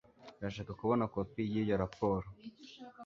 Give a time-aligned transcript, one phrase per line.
[0.37, 2.27] Ndashaka kubona kopi yiyo raporo